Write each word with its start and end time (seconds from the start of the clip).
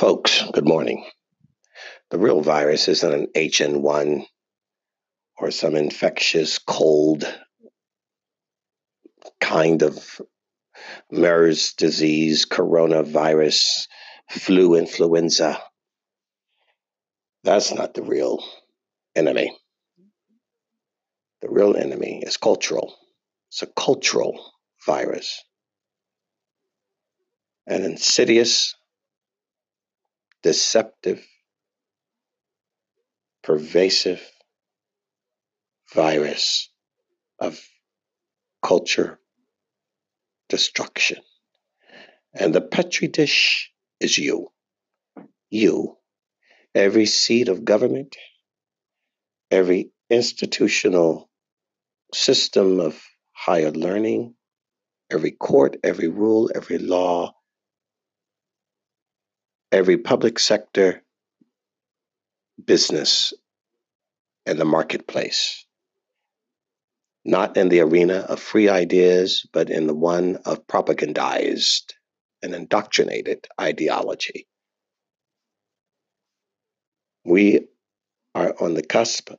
Folks, 0.00 0.42
good 0.54 0.66
morning. 0.66 1.04
The 2.08 2.18
real 2.18 2.40
virus 2.40 2.88
isn't 2.88 3.12
an 3.12 3.26
HN1 3.36 4.24
or 5.36 5.50
some 5.50 5.76
infectious 5.76 6.58
cold 6.58 7.30
kind 9.42 9.82
of 9.82 10.22
MERS 11.12 11.74
disease, 11.74 12.46
coronavirus, 12.46 13.88
flu 14.30 14.74
influenza. 14.74 15.60
That's 17.44 17.70
not 17.70 17.92
the 17.92 18.02
real 18.02 18.42
enemy. 19.14 19.54
The 21.42 21.50
real 21.50 21.76
enemy 21.76 22.22
is 22.24 22.38
cultural. 22.38 22.96
It's 23.50 23.60
a 23.60 23.66
cultural 23.66 24.50
virus. 24.86 25.44
An 27.66 27.84
insidious, 27.84 28.74
deceptive, 30.42 31.24
pervasive 33.42 34.20
virus 35.94 36.70
of 37.38 37.60
culture 38.62 39.18
destruction. 40.48 41.18
And 42.34 42.54
the 42.54 42.60
petri 42.60 43.08
dish 43.08 43.70
is 44.00 44.18
you. 44.18 44.48
You. 45.50 45.96
Every 46.74 47.06
seat 47.06 47.48
of 47.48 47.64
government, 47.64 48.16
every 49.50 49.90
institutional 50.08 51.28
system 52.14 52.80
of 52.80 53.02
higher 53.32 53.72
learning, 53.72 54.34
every 55.10 55.32
court, 55.32 55.76
every 55.82 56.08
rule, 56.08 56.50
every 56.54 56.78
law, 56.78 57.34
every 59.72 59.98
public 59.98 60.38
sector 60.38 61.02
business 62.64 63.32
and 64.46 64.58
the 64.58 64.64
marketplace. 64.64 65.64
Not 67.24 67.56
in 67.56 67.68
the 67.68 67.80
arena 67.80 68.20
of 68.28 68.40
free 68.40 68.68
ideas, 68.68 69.46
but 69.52 69.70
in 69.70 69.86
the 69.86 69.94
one 69.94 70.36
of 70.44 70.66
propagandized 70.66 71.92
and 72.42 72.54
indoctrinated 72.54 73.46
ideology. 73.60 74.46
We 77.24 77.68
are 78.34 78.54
on 78.60 78.74
the 78.74 78.82
cusp 78.82 79.30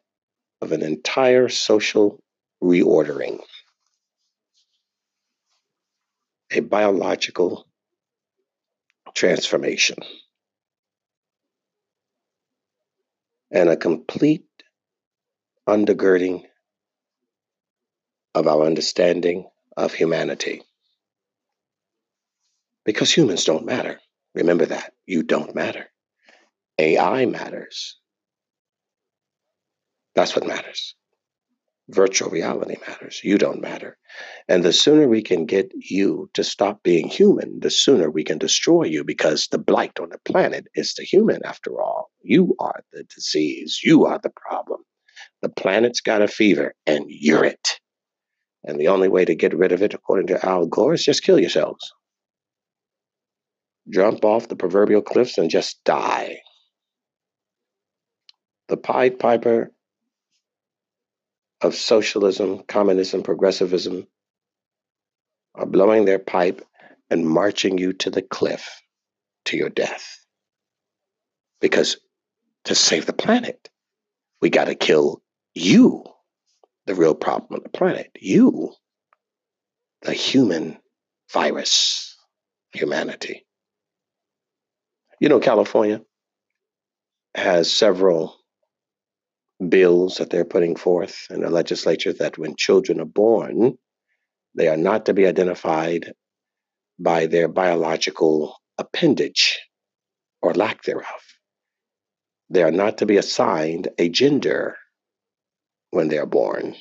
of 0.61 0.71
an 0.71 0.83
entire 0.83 1.49
social 1.49 2.21
reordering, 2.63 3.41
a 6.51 6.59
biological 6.59 7.65
transformation, 9.21 9.97
and 13.51 13.69
a 13.69 13.77
complete 13.77 14.47
undergirding 15.69 16.43
of 18.33 18.47
our 18.47 18.65
understanding 18.65 19.47
of 19.77 19.93
humanity. 19.93 20.63
Because 22.83 23.15
humans 23.15 23.45
don't 23.45 23.63
matter. 23.63 23.99
Remember 24.33 24.65
that. 24.65 24.93
You 25.05 25.21
don't 25.21 25.53
matter. 25.53 25.85
AI 26.79 27.27
matters. 27.27 27.97
That's 30.15 30.35
what 30.35 30.47
matters. 30.47 30.95
Virtual 31.91 32.29
reality 32.29 32.77
matters. 32.87 33.19
You 33.21 33.37
don't 33.37 33.61
matter. 33.61 33.97
And 34.47 34.63
the 34.63 34.71
sooner 34.71 35.09
we 35.09 35.21
can 35.21 35.45
get 35.45 35.71
you 35.75 36.29
to 36.33 36.43
stop 36.43 36.83
being 36.83 37.09
human, 37.09 37.59
the 37.59 37.69
sooner 37.69 38.09
we 38.09 38.23
can 38.23 38.37
destroy 38.37 38.83
you 38.83 39.03
because 39.03 39.47
the 39.47 39.57
blight 39.57 39.99
on 39.99 40.09
the 40.09 40.19
planet 40.19 40.67
is 40.73 40.93
the 40.93 41.03
human 41.03 41.41
after 41.43 41.81
all. 41.81 42.09
You 42.21 42.55
are 42.59 42.81
the 42.93 43.03
disease. 43.03 43.81
You 43.83 44.05
are 44.05 44.19
the 44.23 44.31
problem. 44.31 44.81
The 45.41 45.49
planet's 45.49 45.99
got 45.99 46.21
a 46.21 46.29
fever 46.29 46.75
and 46.85 47.05
you're 47.09 47.43
it. 47.43 47.79
And 48.63 48.79
the 48.79 48.87
only 48.87 49.09
way 49.09 49.25
to 49.25 49.35
get 49.35 49.57
rid 49.57 49.73
of 49.73 49.81
it, 49.81 49.93
according 49.93 50.27
to 50.27 50.45
Al 50.45 50.67
Gore, 50.67 50.93
is 50.93 51.03
just 51.03 51.23
kill 51.23 51.39
yourselves. 51.39 51.91
Jump 53.89 54.23
off 54.23 54.47
the 54.47 54.55
proverbial 54.55 55.01
cliffs 55.01 55.37
and 55.37 55.49
just 55.49 55.83
die. 55.83 56.37
The 58.69 58.77
Pied 58.77 59.19
Piper 59.19 59.73
of 61.61 61.75
socialism, 61.75 62.63
communism, 62.67 63.23
progressivism 63.23 64.07
are 65.55 65.65
blowing 65.65 66.05
their 66.05 66.19
pipe 66.19 66.61
and 67.09 67.27
marching 67.27 67.77
you 67.77 67.93
to 67.93 68.09
the 68.09 68.21
cliff 68.21 68.81
to 69.45 69.57
your 69.57 69.69
death. 69.69 70.25
Because 71.59 71.97
to 72.65 72.75
save 72.75 73.05
the 73.05 73.13
planet, 73.13 73.69
we 74.41 74.49
got 74.49 74.65
to 74.65 74.75
kill 74.75 75.21
you 75.53 76.03
the 76.85 76.95
real 76.95 77.13
problem 77.13 77.57
on 77.57 77.63
the 77.63 77.69
planet. 77.69 78.11
You, 78.19 78.73
the 80.01 80.13
human 80.13 80.77
virus, 81.31 82.17
humanity. 82.73 83.45
You 85.19 85.29
know, 85.29 85.39
California 85.39 86.01
has 87.35 87.71
several 87.71 88.40
bills 89.69 90.17
that 90.17 90.29
they're 90.29 90.45
putting 90.45 90.75
forth 90.75 91.27
in 91.29 91.41
the 91.41 91.49
legislature 91.49 92.13
that 92.13 92.37
when 92.37 92.55
children 92.55 92.99
are 92.99 93.05
born, 93.05 93.77
they 94.55 94.67
are 94.67 94.77
not 94.77 95.05
to 95.05 95.13
be 95.13 95.27
identified 95.27 96.13
by 96.99 97.27
their 97.27 97.47
biological 97.47 98.55
appendage 98.77 99.59
or 100.41 100.53
lack 100.53 100.83
thereof. 100.83 101.21
They 102.49 102.63
are 102.63 102.71
not 102.71 102.97
to 102.99 103.05
be 103.05 103.17
assigned 103.17 103.89
a 103.97 104.09
gender 104.09 104.77
when 105.91 106.07
they're 106.09 106.25
born 106.25 106.75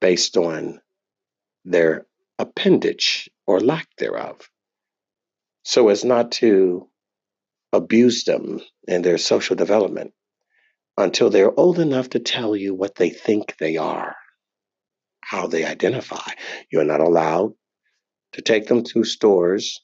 based 0.00 0.36
on 0.36 0.80
their 1.64 2.06
appendage 2.38 3.28
or 3.46 3.60
lack 3.60 3.88
thereof, 3.98 4.48
so 5.62 5.88
as 5.88 6.04
not 6.04 6.32
to 6.32 6.88
abuse 7.72 8.24
them 8.24 8.60
in 8.86 9.02
their 9.02 9.18
social 9.18 9.56
development 9.56 10.12
until 10.96 11.30
they're 11.30 11.58
old 11.58 11.78
enough 11.78 12.10
to 12.10 12.18
tell 12.18 12.56
you 12.56 12.74
what 12.74 12.94
they 12.94 13.10
think 13.10 13.56
they 13.58 13.76
are, 13.76 14.16
how 15.20 15.46
they 15.46 15.64
identify. 15.64 16.30
You're 16.70 16.84
not 16.84 17.00
allowed 17.00 17.52
to 18.32 18.42
take 18.42 18.66
them 18.66 18.82
to 18.84 19.04
stores. 19.04 19.80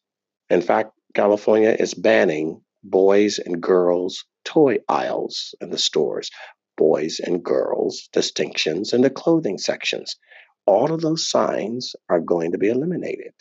In 0.50 0.62
fact, 0.62 0.92
California 1.14 1.76
is 1.78 1.94
banning 1.94 2.62
boys 2.82 3.38
and 3.38 3.62
girls 3.62 4.24
toy 4.44 4.78
aisles 4.88 5.54
in 5.60 5.70
the 5.70 5.78
stores 5.78 6.30
boys 6.76 7.20
and 7.20 7.44
girls 7.44 8.08
distinctions 8.12 8.92
in 8.92 9.02
the 9.02 9.10
clothing 9.10 9.58
sections. 9.58 10.16
All 10.66 10.92
of 10.92 11.00
those 11.00 11.28
signs 11.28 11.94
are 12.08 12.20
going 12.20 12.52
to 12.52 12.58
be 12.58 12.68
eliminated. 12.68 13.34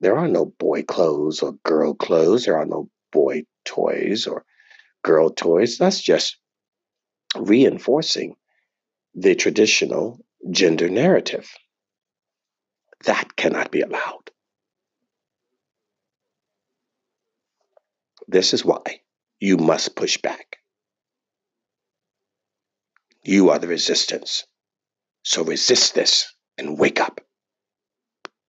There 0.00 0.16
are 0.16 0.28
no 0.28 0.46
boy 0.46 0.82
clothes 0.82 1.42
or 1.42 1.54
girl 1.64 1.94
clothes. 1.94 2.44
There 2.44 2.58
are 2.58 2.66
no 2.66 2.88
boy 3.12 3.44
toys 3.64 4.26
or 4.26 4.44
girl 5.02 5.30
toys. 5.30 5.78
That's 5.78 6.00
just 6.00 6.36
reinforcing 7.36 8.36
the 9.14 9.34
traditional 9.34 10.18
gender 10.50 10.88
narrative. 10.88 11.50
That 13.04 13.36
cannot 13.36 13.70
be 13.70 13.80
allowed. 13.80 14.30
This 18.28 18.54
is 18.54 18.64
why 18.64 19.00
you 19.40 19.56
must 19.56 19.96
push 19.96 20.16
back. 20.16 20.58
You 23.24 23.50
are 23.50 23.58
the 23.58 23.68
resistance. 23.68 24.44
So 25.22 25.44
resist 25.44 25.94
this 25.94 26.32
and 26.58 26.78
wake 26.78 27.00
up. 27.00 27.20